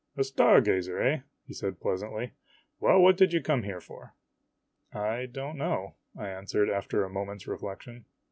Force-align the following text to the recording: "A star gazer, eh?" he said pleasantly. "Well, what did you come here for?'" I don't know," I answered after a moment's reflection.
"A 0.17 0.23
star 0.23 0.61
gazer, 0.61 0.99
eh?" 0.99 1.19
he 1.45 1.53
said 1.53 1.79
pleasantly. 1.79 2.31
"Well, 2.79 2.99
what 3.03 3.17
did 3.17 3.33
you 3.33 3.39
come 3.39 3.61
here 3.61 3.79
for?'" 3.79 4.15
I 4.91 5.27
don't 5.27 5.59
know," 5.59 5.93
I 6.17 6.27
answered 6.29 6.71
after 6.71 7.03
a 7.03 7.09
moment's 7.11 7.45
reflection. 7.45 8.05